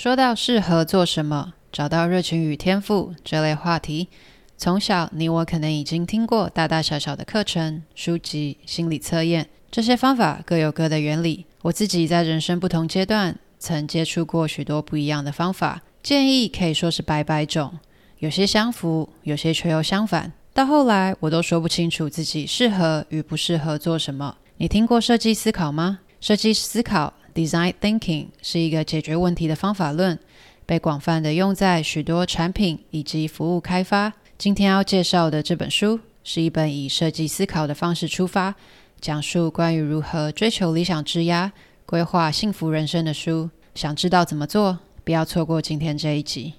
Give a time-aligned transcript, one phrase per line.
[0.00, 4.08] 说到适合做什么，找到热情与天赋这类话题，
[4.56, 11.44] 从小你我可能已经听过大大小小的课程、书籍、心理测验，这些方法各有各的原理。
[11.60, 17.78] 我自己在人生不同阶段，曾接触过许多不一样的方法，建议可以说是百百种，
[18.20, 20.32] 有些相符，有些却又相反。
[20.54, 24.38] 到后来，我都说不清楚自己适合与不适合做什么。
[24.56, 25.98] 你听过设计思考吗？
[26.22, 30.18] 设计思考 （Design Thinking） 是一个解决问题的方法论，
[30.66, 34.12] 被广泛的用在许多产品以及服务开发。
[34.38, 38.54] 今天要介绍的这本书，是一本以设计思考的方式出发，
[39.00, 41.50] 讲述关于如何追求理想之涯、
[41.84, 43.50] 规划幸福人生的书。
[43.74, 44.78] 想知道怎么做？
[45.04, 46.54] 不要错过今天这一集。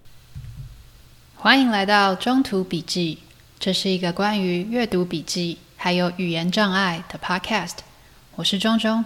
[1.35, 3.19] 欢迎来到中途笔记。
[3.59, 7.77] 这是一个关于阅读笔记还有语言障碍的 podcast。
[8.35, 9.05] 我是钟钟。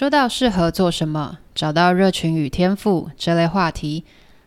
[0.00, 4.02] 说到适合做什么，找到热情与天赋这类话题。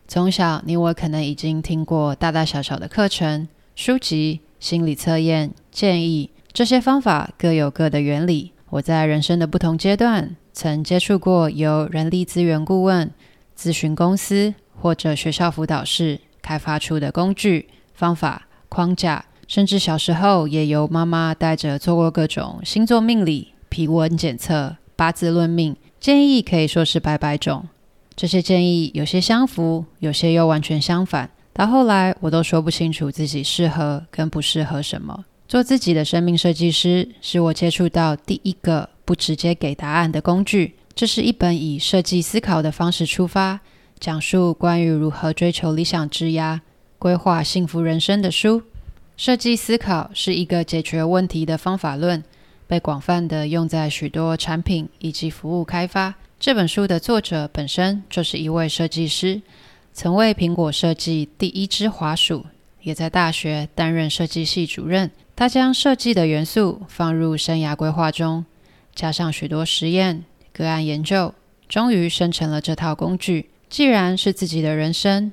[0.07, 8.51] 从小，你我可能已经听过大大小小的课程、书籍、心理测验、建议，这些方法各有各的原理。
[8.71, 13.11] 我在人生的不同阶段，曾接触过由人力资源顾问、
[13.55, 27.67] 咨询公司或者学校辅导室开发出的工具、方法、框架，甚至小时候也由妈妈带着做过各种星座命理、皮纹检测、八字论命，建议可以说是百百种。
[28.15, 31.29] 这些建议有些相符，有些又完全相反。
[31.51, 35.25] 到后来，我都说不清楚自己适合跟不适合什么。
[35.47, 40.75] 做自己的生命设计师，是我接触到第一个不直接给答案的工具。
[40.95, 43.59] 这是一本以设计思考的方式出发，
[43.99, 46.59] 讲述关于如何追求理想职涯、
[46.97, 48.63] 规划幸福人生的书。
[49.15, 52.23] 设计思考是一个解决问题的方法论，
[52.73, 56.15] 被广泛的用在许多产品以及服务开发。
[56.39, 59.39] 这本书的作者本身就是一位设计师，
[59.93, 62.47] 曾为苹果设计第一支滑鼠，
[62.81, 65.11] 也在大学担任设计系主任。
[65.35, 68.43] 他将设计的元素放入生涯规划中，
[68.95, 71.31] 加上许多实验、个案研究，
[71.69, 73.51] 终于生成了这套工具。
[73.69, 75.31] 既然是自己的人生，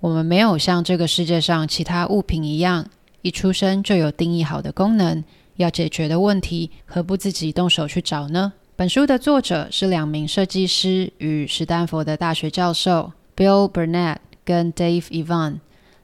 [0.00, 2.90] 我们没有像这个世界上其他物品一样，
[3.22, 5.24] 一出生就有定义好的功能，
[5.62, 8.52] 要解决的问题，何不自己动手去找呢？
[8.74, 15.60] 本书的作者是两名设计师与史丹佛的大学教授 Bill Burnett 跟 Dave Evan。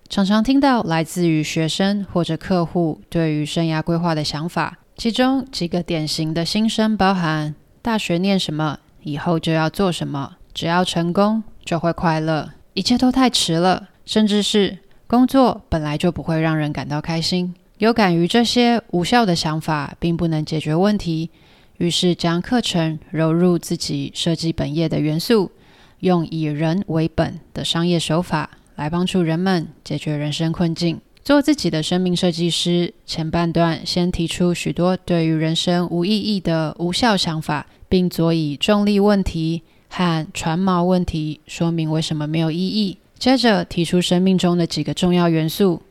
[0.08, 17.54] 常常听到来自于学生或者客户对于生涯规划的想法，其中几个典型的心声包含：大学念什么，以后就要做什么；只要成功就会快乐；一切都太迟了；甚至是工作本来就不会让人感到开心。
[17.78, 21.30] 有感于这些无效的想法并不能解决问题。
[21.78, 25.52] 于是将课程揉入自己设计本业的元素，
[26.00, 31.00] 用以人为本的商业手法来帮助人们解决人生困境。
[31.22, 42.98] 做自己的生命设计师，前半段先提出许多对于人生无意义的无效想法，并佐以重力问题和船锚问题，说明为什么没有意义。
[43.16, 45.82] 接着提出生命中的几个重要元素，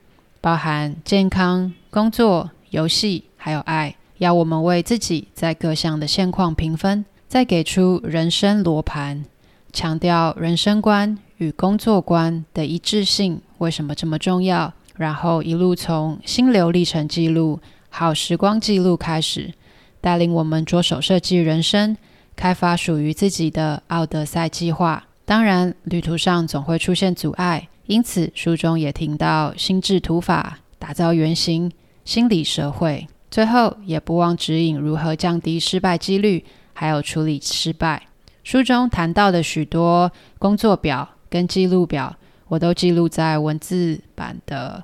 [0.47, 3.93] 包含健康、工作、游戏，还有爱。
[4.19, 9.25] 要我们为自己在各项的现况评分，再给出人生罗盘，
[9.73, 14.71] 强调人生观与工作观的一致性为什么这么重要。
[14.95, 19.53] 然后一路从心流历程记录、好时光记录开始，
[19.99, 21.97] 带领我们着手设计人生，
[22.37, 25.07] 开发属于自己的奥德赛计划。
[25.25, 31.71] 当然，旅途上总会出现阻碍，因此书中也提到心智图法、打造原型、
[32.05, 33.07] 心理社会。
[33.31, 38.03] 最后，也不忘指引如何降低失败几率，还有处理失败。
[38.43, 42.15] 书中谈到的许多工作表跟记录表，
[42.47, 44.83] 我都记录在文字版的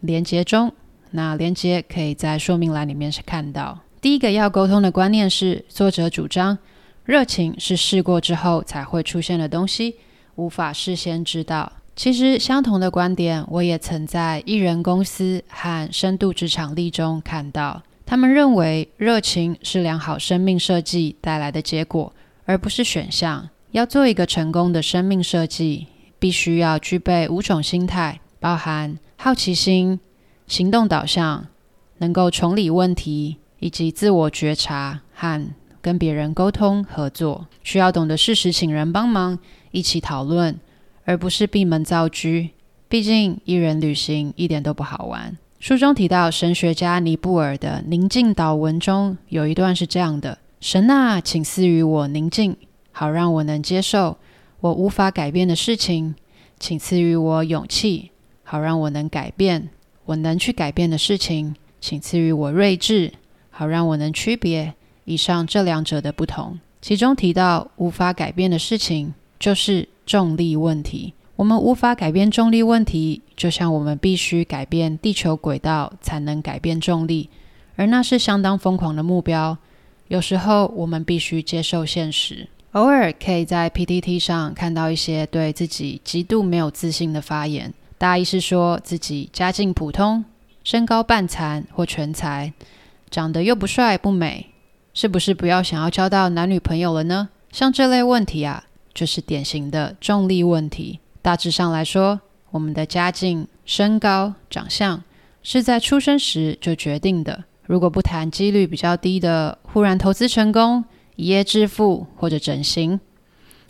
[0.00, 0.72] 连接中。
[1.10, 3.78] 那连接可以在说明栏里面是看到。
[4.00, 6.58] 第一个要沟通的观念是，作者主张
[7.04, 9.96] 热情是试过之后才会出现的东西。
[10.34, 11.72] 无法事先知道。
[11.96, 17.82] 其实，相同的观点，我也曾在艺人公司和深度职场力中看到。
[18.04, 22.12] 他们认为，热情是良好生命设计带来的结果，
[22.46, 23.48] 而不是选项。
[23.70, 25.86] 要做一个成功的生命设计，
[26.18, 29.98] 必须要具备五种心态，包含好奇心、
[30.48, 31.46] 行动导向、
[31.98, 35.48] 能够重理问题，以及自我觉察和
[35.80, 37.46] 跟别人沟通合作。
[37.62, 39.38] 需要懂得适时请人帮忙，
[39.70, 40.58] 一起讨论，
[41.04, 42.48] 而不是闭门造车。
[42.88, 45.36] 毕竟，一人旅行一点都不好玩。
[45.58, 52.56] 书中提到，神学家尼布尔的宁静祷文中有一段是这样的：“神啊，请赐予我宁静。”
[52.96, 54.16] 好让我能接受
[54.60, 56.14] 我无法改变的事情，
[56.60, 58.12] 请赐予我勇气，
[58.44, 59.68] 好让我能改变
[60.04, 63.12] 我能去改变的事情，请赐予我睿智，
[63.50, 64.74] 好让我能区别
[65.06, 66.60] 以上这两者的不同。
[66.80, 71.14] 其中提到无法改变的事情，就是重力问题。
[71.36, 77.28] 我们无法改变重力问题，就像我们必须改变地球轨道才能改变重力，
[77.76, 79.58] 而那是相当疯狂的目标。
[80.08, 82.48] 有时候我们必须接受现实。
[82.72, 90.24] 偶尔可以在 PTT 上看到一些对自己极度没有自信的发言，大意是说自己家境普通，
[90.62, 92.52] 身高半残或全才，
[93.10, 94.46] 长得又不帅不美，
[94.92, 97.28] 是不是不要想要交到男女朋友了呢？
[97.50, 101.00] 像这类问题啊，就是典型的重力问题。
[101.20, 102.20] 大致上来说，
[102.50, 105.02] 我们的家境、身高、长相
[105.42, 107.44] 是在出生时就决定的。
[107.66, 110.84] 如果不谈几率比较低的忽然投资成功，
[111.16, 113.00] 一夜致富或者整形，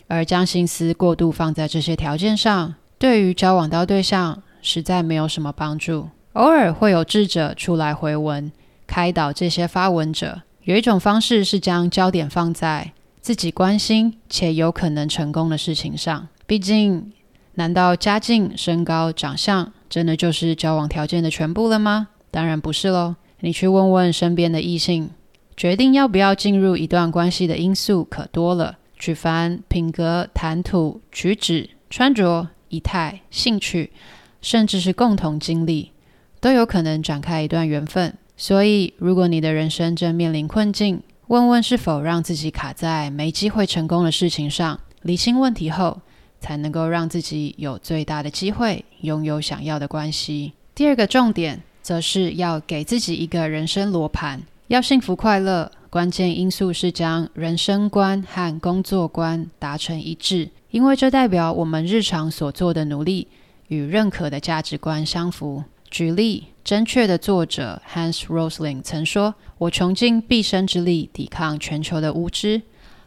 [0.07, 6.09] 而将心思过度放在这些条件上，对于交往到对象实在没有什么帮助。
[6.33, 8.51] 偶尔会有智者出来回文，
[8.85, 10.41] 开导这些发文者。
[10.63, 12.91] 有一种方式是将焦点放在
[13.25, 16.27] 自己关心且有可能成功的事情上。
[16.45, 17.11] 毕竟，
[17.55, 22.09] 难道家境、身高、长相真的就是交往条件的全部了吗？
[22.29, 23.15] 当然不是喽。
[23.39, 25.09] 你去问问身边的异性。
[25.57, 33.91] 决定要不要进入一段关系的因素可多了，举凡品格、谈吐、举止、穿着、仪态、兴趣，
[34.39, 35.91] 甚至是共同经历，
[36.39, 38.13] 都有可能展开一段缘分。
[38.37, 45.99] 所以，如果你的人生正面临困境，问问是否让自己卡在没机会成功的事情上，厘清问题后，
[46.39, 50.53] 才能够让自己有最大的机会拥有想要的关系。
[50.75, 54.43] 第二个重点，则是要给自己一个人生罗盘。
[54.67, 63.27] 要幸福快乐，关键因素是将人生观和工作观达成一致，因为这代表我们日常所做的努力
[63.69, 65.63] 与认可的价值观相符。
[65.89, 72.63] 举例，真确的作者 Hans Rosling 曾说：“我穷尽毕生之力抵抗全球的无知，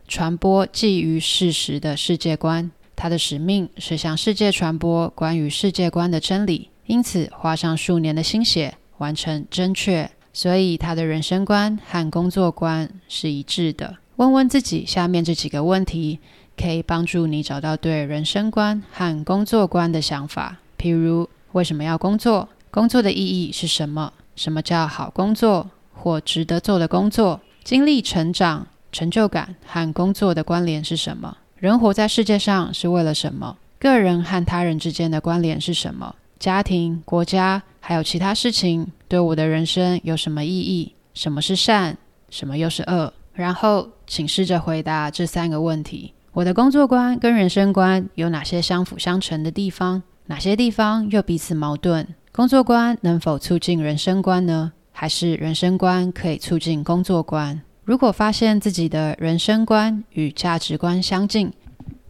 [0.07, 2.71] 传播基于事实的世界观。
[2.95, 13.97] 他的使命是向世界传播关于世界观的真理，因此花上数年的心血完成真确。”所以，他的人生观和工作观是一致的。
[14.17, 16.21] 问问自己下面这几个问题，
[16.57, 20.59] 可以帮助你找到对人生观和工作观的想法。
[20.79, 22.49] 譬如，为什么要工作？
[22.71, 24.13] 工作的意义是什么？
[24.37, 27.41] 什么叫好工作或值得做的工作？
[27.65, 31.37] 经历成长、成就感和工作的关联是什么？
[31.57, 33.57] 人活在世界上是为了什么？
[33.79, 36.15] 个人和他人之间的关联是什么？
[36.39, 40.95] 家庭、国家，还有其他事情，对我的人生有什么意义？
[41.15, 41.97] 什么是善？
[42.31, 43.13] 什么又是恶？
[43.33, 50.03] 然后，请试着回答这三个问题：我的工作观跟人生观有哪些相辅相成的地方？
[50.27, 52.07] 哪些地方又彼此矛盾？
[52.39, 54.73] 工作观能否促进人生观呢？
[54.93, 57.61] 还是人生观可以促进工作观？
[57.83, 61.53] 如果发现自己的人生观与价值观相近，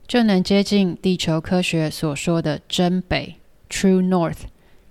[0.06, 3.36] 就能接近地球科学所说的真北。
[3.70, 4.40] True North，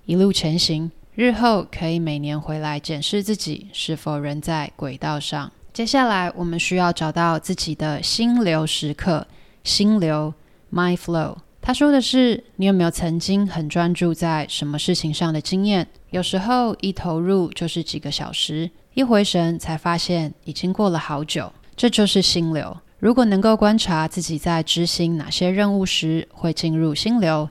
[0.06, 5.52] 一路前行，日后可以每年回来检视自己是否仍在轨道上。
[5.72, 9.28] 接下来，我们需要找到自己的心流时刻，
[9.62, 10.34] 心流
[10.72, 11.36] （Mind Flow）。
[11.68, 15.86] 他说的是，你有没有曾经很专注在什么事情上的经验？
[16.08, 21.52] 有时候一投入就是几个小时，一回神才发现已经过了好久。
[21.76, 22.74] 这就是心流。
[22.98, 27.46] 如果能够观察自己在执行哪些任务时会进入心流。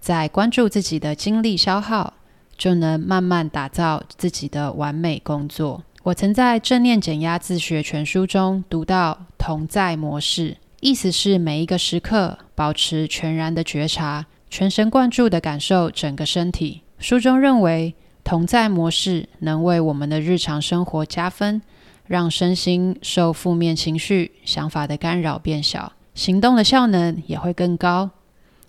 [0.00, 2.14] 在关注自己的精力消耗，
[2.58, 5.84] 就能慢慢打造自己的完美工作。
[6.02, 16.80] 我曾在《正念减压自学全书》中读到“同在模式”，意思是每一个时刻保持全然的觉察，全神贯注地感受整个身体。
[16.98, 17.94] 书中认为，
[18.24, 21.60] 同在模式能为我们的日常生活加分，
[22.06, 28.08] 让身心受负面情绪、想法的干扰变小，行动的效能也会更高。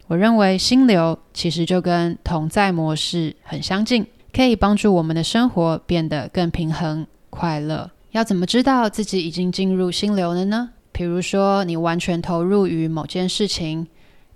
[0.07, 7.89] 我认为心流其实就跟同在模式很相近，可以帮助我们的生活变得更平衡、快乐。
[8.11, 10.71] 要怎么知道自己已经进入心流了呢？
[11.01, 13.87] 比如说，你完全投入于某件事情，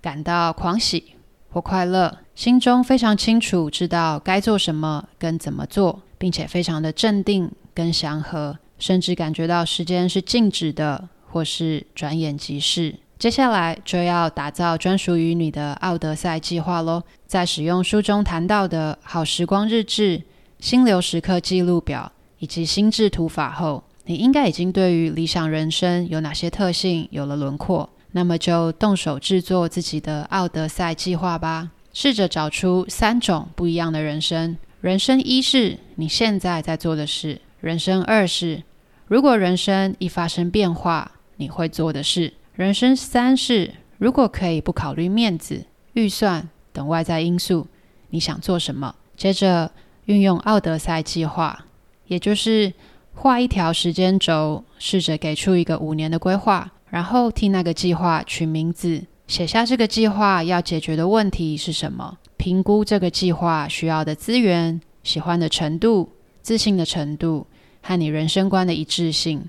[0.02, 1.12] 感到狂喜
[1.50, 12.96] 或快乐，心中非常清楚知道该做什么跟怎么做，并且非常的镇定跟祥和，甚至感觉到时间是静止的，或是转眼即逝。
[13.16, 17.00] 接下来就要打造专属于你的奥德赛计划喽。
[17.28, 20.20] 在使用书中谈到的好时光日志、
[20.58, 27.90] 心流时刻记录表以及心智图法后，你应该已经对于理想人生有哪些特性有了轮廓。
[28.12, 31.70] 那么就动手制作自己的奥德赛计划吧。
[31.92, 34.56] 试着找出三种不一样的人生。
[34.80, 38.62] 人生一是你现在在做的事；人生二是
[39.06, 42.32] 如果人生一发生变化，你会做的事。
[42.54, 47.66] 人生三是，如果可以不考虑面子、预算等外在因素，
[48.10, 48.94] 你想做什么？
[49.16, 49.70] 接着
[50.04, 51.66] 运用奥德赛计划，
[52.06, 52.72] 也就是
[53.18, 67.46] 画一条时间轴，试着给出一个五年的规划，然后替那个计划取名字，写下这个计划要解决的问题是什么，评估这个计划需要的资源、喜欢的程度、自信的程度
[67.82, 69.48] 和你人生观的一致性。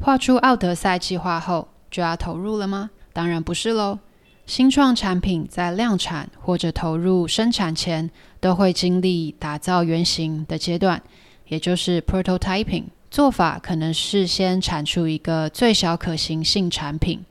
[0.00, 2.90] 画出奥德赛计划后，就要投入了吗？
[3.12, 3.98] 当然不是喽。
[4.46, 11.00] 新创产品在量产或者投入生产前，都会经历打造原型的阶段，
[11.46, 12.84] 也就是 prototyping。
[13.12, 17.22] 做法可能是先产出一个最小可行性产品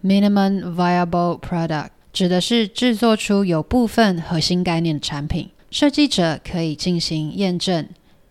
[0.00, 5.50] （minimum viable product），指的是制作出有部分核心概念的产品。
[5.68, 7.88] 设计者可以进行验证，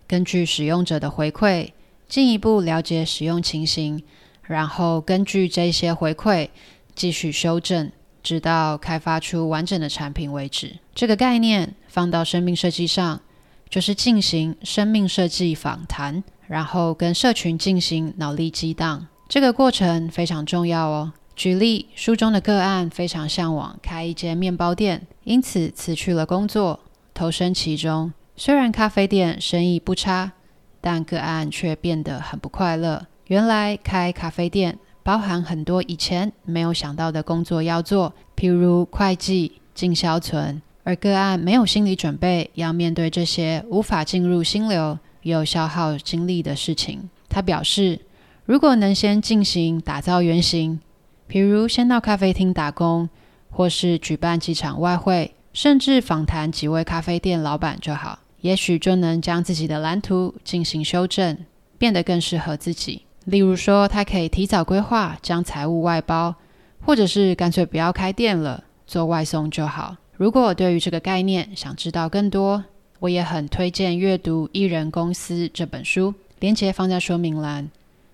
[0.08, 1.72] 根据使用者的回馈，
[2.08, 4.02] 进一步了解使用情形。
[4.44, 6.48] 然后根据这些回馈
[6.96, 7.92] 继续修正，
[8.24, 10.78] 直到开发出完整的产品为止。
[10.94, 13.20] 这个概念放到生命设计上，
[13.70, 19.08] 就是进行生命设计访谈，然后跟社群进行脑力激荡。
[19.28, 21.14] 这个过程非常重要哦。
[21.36, 26.80] 举例，书中的个案非常向往开一间面包店，因此辞去了工作，
[27.14, 28.14] 投身其中。
[28.38, 30.32] 虽然咖啡店生意不差，
[30.80, 33.08] 但个案却变得很不快乐。
[33.28, 47.10] 原来开咖啡店包含很多以前没有想到的工作要做，譬如会计、进销存，而个案没有心理准备要面对这些无法进入心流又消耗精力的事情。
[47.28, 48.00] 他表示，
[48.46, 50.80] 如果能先进行打造原型，
[51.28, 53.10] 比如先到咖啡厅打工，
[53.50, 61.38] 或是举办几场外汇，甚至访谈几位咖啡店老板就好，也许就能将自己的蓝图进行修正，
[61.78, 63.02] 变得更适合自己。
[63.26, 66.36] 例如说，他可以提早规划将财务外包，
[66.82, 69.98] 或者是干脆不要开店了，做外送就好。
[70.16, 72.64] 如果对于这个概念想知道更多，
[73.00, 77.70] 我也很推荐阅读《艺人公司》这本书，连结放在说明栏。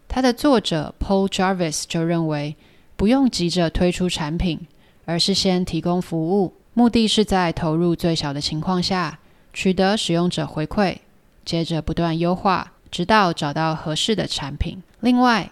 [0.07, 2.55] 它的作者 Paul Jarvis 就认为，
[2.95, 4.59] 不用急着推出产品，
[5.05, 9.19] 而是先提供服务，目的是在投入最小的情况下，
[9.53, 10.97] 取得使用者回馈，
[11.45, 12.73] 接着不断优化。
[12.91, 14.83] 直到找到合适的产品。
[14.99, 15.49] 另外，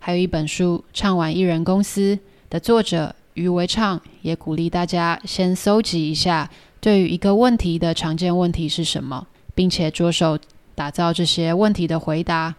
[0.00, 2.16] 还有一本书《唱完艺人公司》
[2.50, 10.38] 的作者余维畅也鼓励大家先搜集一下对于一个问题的常见问题是什么，并且着手
[10.74, 12.54] 打造这些问题的回答，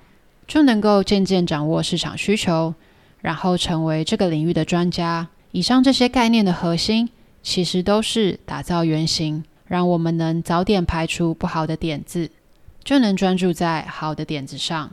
[0.47, 2.73] 就能够渐渐掌握市场需求，
[3.21, 5.27] 然后成为这个领域的专家。
[5.51, 7.09] 以上这些概念的核心，
[7.41, 12.29] 其实都是打造原型，让我们能早点排除不好的点子。
[12.83, 14.89] 就能专注在好的点子上。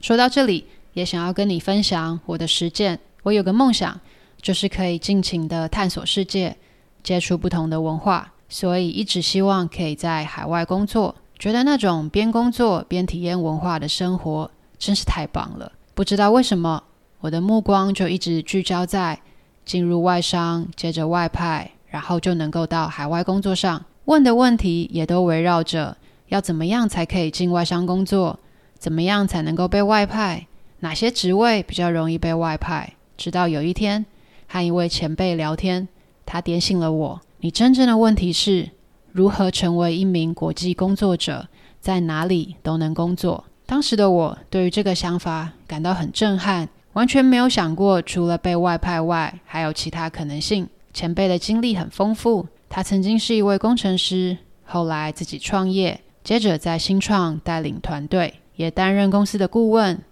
[0.00, 3.00] 说到这里，也想要跟你分享我的实践。
[3.24, 4.00] 我有个梦想，
[4.40, 6.56] 就是可以尽情的探索世界，
[7.02, 11.14] 接触不同的文化，所以一直希望可以在海外工作。
[11.38, 15.72] 觉得那种边工作边体验文化的生活真是太棒了。
[15.94, 16.82] 不知道为什么，
[17.20, 19.20] 我的目光就一直聚焦在
[19.64, 23.84] 进入外商，接着外派，然后就能够到海外工作上。
[24.06, 25.96] 问的问题也都围绕着。
[26.28, 28.38] 要怎么样才可以进外商工作？
[28.78, 30.46] 怎么样才能够被外派？
[30.80, 32.94] 哪些职位比较容易被外派？
[33.16, 34.04] 直到有一天
[34.48, 35.88] 和一位前辈聊天，
[36.24, 38.70] 他点醒了我：你真正的问题是
[39.12, 41.46] 如何成为一名国际工作者，
[41.80, 43.44] 在哪里都能工作。
[43.66, 50.68] 当时的我对于这个想法感到很震撼，完全没有想过除了被外派外，还有其他可能性。
[50.92, 56.00] 前辈的经历很丰富，他曾经是一位工程师，后来自己创业。
[56.24, 60.02] 接着在新创带领团队，也担任公司的顾问，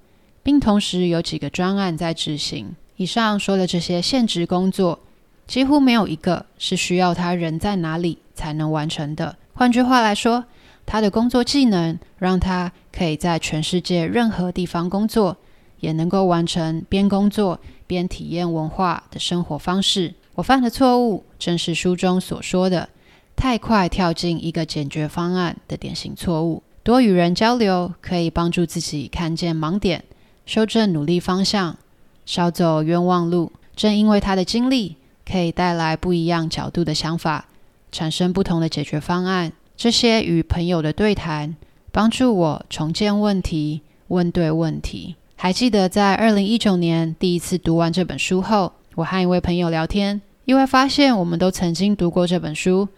[0.44, 2.76] 并同时有几个专案在执行。
[2.94, 5.00] 以上说的这些现职工作，
[5.46, 9.36] 几乎没有一个是需要他人在哪里才能完成的。
[9.52, 10.44] 换句话来说，
[10.86, 15.36] 他的工作技能让他可以在全世界任何地方工作，
[15.80, 20.14] 也能够完成边工作边体验文化的生活方式。
[20.34, 22.88] 我犯的错误正是书中所说的
[23.36, 26.62] 太快跳进一个解决方案的典型错误。
[26.82, 30.04] 多与人交流可以帮助自己看见盲点，
[30.44, 31.78] 修正努力方向，
[32.26, 33.52] 少走冤枉路。
[33.76, 34.96] 正因为他的经历
[35.28, 37.46] 可以带来不一样角度的想法，
[37.90, 39.52] 产生不同的解决方案。
[39.76, 41.56] 这些与朋友的对谈
[41.90, 45.16] 帮助我重建问题，问对问题。
[45.36, 52.88] 还记得在二零一九年第一次读完这本书后，我和一位朋友聊天，意外发现我们都曾经读过这本书，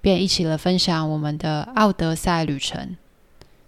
[0.00, 2.96] 便一起了分享我们的奥德赛旅程。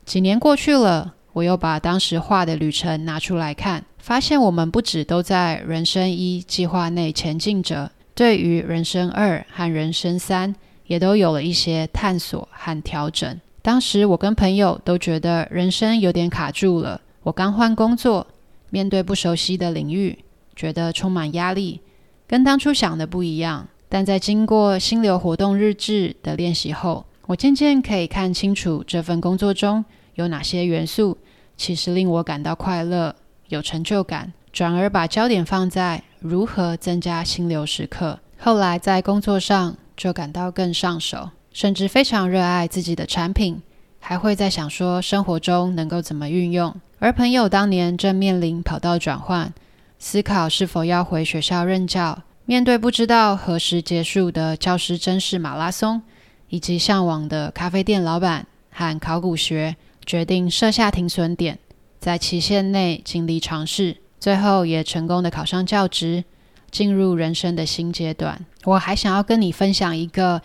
[0.04, 10.56] 几年过去了，我又把当时画的旅程拿出来看，发现我们不止都在人生一计划内前进着，对于人生二和人生三，
[10.87, 13.38] 也都有了一些探索和调整。
[13.61, 16.99] 当时我跟朋友都觉得人生有点卡住了。
[17.25, 18.26] 我刚换工作，
[18.70, 20.18] 面对不熟悉的领域，
[20.54, 21.82] 觉得充满压力，
[22.26, 23.68] 跟当初想的不一样。
[23.90, 31.18] 但在经过心流活动日志的练习后，我渐渐可以看清楚这份工作中有哪些元素，
[31.58, 33.14] 其实令我感到快乐、
[33.49, 38.18] 有成就感，转而把焦点放在如何增加心流时刻。
[38.38, 43.62] 后来在工作上就感到更上手，甚至非常热爱自己的产品，
[43.99, 46.75] 还会在想说生活中能够怎么运用。
[46.99, 49.52] 而朋友当年正面临跑道转换，
[49.99, 56.02] 思考是否要回学校任教，面对不知道何时结束的教师真试马拉松，
[56.49, 61.59] 以及向往的咖啡店老板和考古学，决定设下停损点，
[61.99, 66.25] 在期限内尽力尝试，最后也成功的考上教职，
[66.73, 68.45] 进入人生的新阶段。
[68.64, 70.42] 我还想要跟你分享一个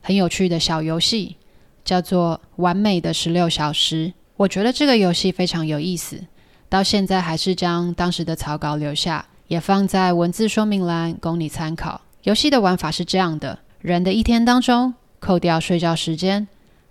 [0.00, 1.36] 很有趣的小游戏，
[1.84, 4.06] 叫做《完美的十六小时》。
[4.36, 6.22] 我觉得这个游戏非常有意思，
[6.68, 12.02] 到现在还是将当时的草稿留下，也放在文字说明栏供你参考。
[12.22, 16.46] 游戏的玩法是这样的：人的一天当中，扣掉睡觉时间，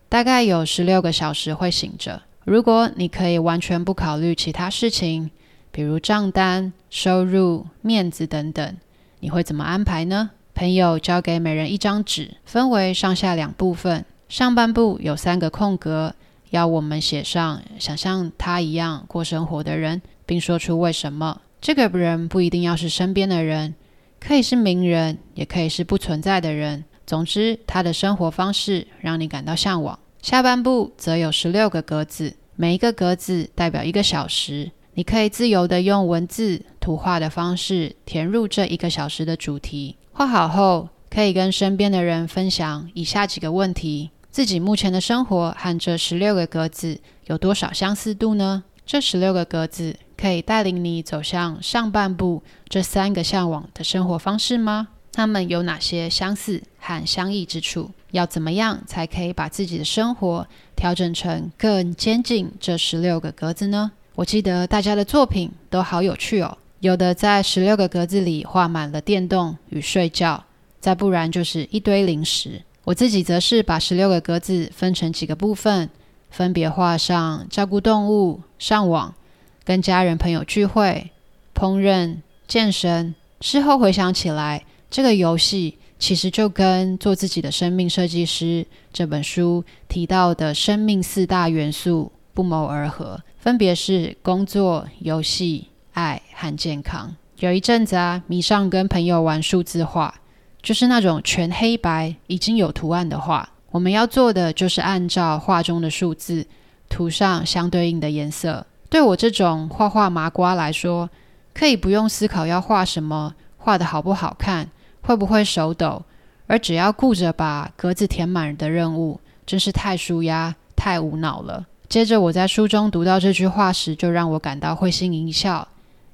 [0.09, 2.23] 大概有十六个小时会醒着。
[2.43, 5.31] 如果你可以完全不考虑其他事情，
[5.73, 8.77] 比如账单、收入、面子等等，
[9.21, 10.29] 你会怎么安排呢？
[10.53, 16.13] 朋友交给每人一张纸，分为上下两部分，上半部有三个空格。
[16.51, 21.41] 要我们写上想像他一样过生活的人，并说出为什么。
[21.59, 23.73] 这个人不一定要是身边的人，
[24.19, 26.85] 可以是名人，也可以是不存在的人。
[27.07, 29.97] 总之，他的生活方式让你感到向往。
[30.21, 39.97] 下半部则有十六个格子，每一个格子代表一个小时，你可以自由地用文字、图画的方式填入这一个小时的主题。
[40.11, 44.11] 画好后，可以跟身边的人分享以下几个问题。
[44.29, 48.63] 自己目前的生活和这十六个格子有多少相似度呢？
[48.85, 54.89] 这十六个格子可以带领你走向上半部这三个向往的生活方式吗？
[55.11, 57.91] 它们有哪些相似和相异之处？
[58.11, 63.91] 要怎么样才可以把自己的生活调整成更接近这十六个格子呢？
[64.15, 70.43] 我记得大家的作品都好有趣哦，有的在十六个格子里画满了电动与睡觉，
[70.79, 72.61] 再不然就是一堆零食。
[72.83, 75.89] 我自己则是把十六个格子分成几个部分，
[76.29, 79.15] 分别画上照顾动物、上网、
[79.63, 81.09] 跟家人朋友聚会、
[81.55, 83.15] 烹饪、健身。
[83.41, 97.15] 事后回想起来，这个游戏其实就跟《做自己的生命设计师》这本书提到的生命四大元素不谋而合，分别是工作、游戏、爱和健康。
[97.37, 100.15] 有一阵子啊，迷上跟朋友玩数字化。
[100.61, 106.47] 就是那种全黑白已经有图案的画，我们要做的就是按照画中的数字
[106.87, 108.65] 涂上相对应的颜色。
[108.89, 111.09] 对我这种画画麻瓜来说，
[111.53, 114.69] 可以不用思考要画什么，画的好不好看，
[115.01, 116.05] 会不会手抖，
[116.47, 121.65] 而只要顾着把格子填满的任务，真是太舒压、太无脑了。
[121.93, 125.67] 接着我在书中读到这句话时，就让我感到会心一笑，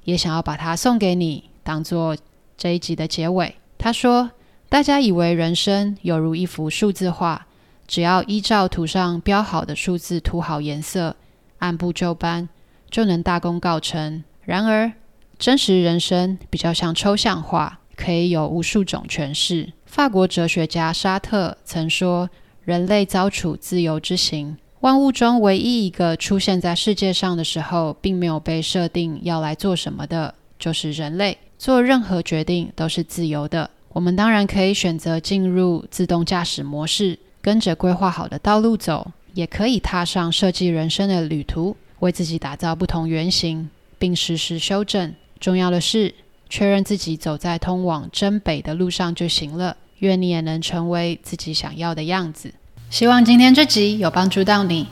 [0.04, 2.14] 也想要把它送给你，当做
[2.54, 3.54] 这一集的结尾。
[3.78, 4.30] 他说。
[4.68, 7.46] 大家以为人生犹如一幅数字画，
[7.88, 11.16] 只要依照图上标好的数字涂好颜色，
[11.60, 12.50] 按部就班，
[12.90, 14.22] 就能大功告成。
[14.44, 14.92] 然而，
[15.38, 19.72] 真实人生比较像抽象画，可以有无数种诠释。
[19.86, 22.28] 法国哲学家沙特曾说
[22.62, 31.36] ：“人类遭处自由之刑，万物中唯一一个出现在世界上的时候，并没有被设定要来做什么的，就是人类。
[31.58, 45.12] 做任何决定都是自由的。”我们当然可以选择进入自动驾驶模式，跟着规划好的道路走，也可以踏上设计人生的旅途，为自己打造不同原型，并实时修正。
[45.38, 46.14] 重要的是，
[46.48, 49.76] 确认自己走在通往真北的路上就行了。
[49.98, 52.54] 愿你也能成为自己想要的样子。
[52.90, 54.88] 希望今天这集有帮助到你。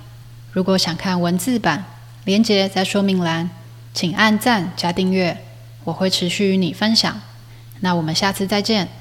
[0.52, 1.84] 如果想看文字版，
[2.24, 3.50] 连接在说明栏，
[3.92, 5.36] 请按赞加订阅，
[5.82, 7.20] 我会持续与你分享。
[7.80, 8.88] 那我们下次再见。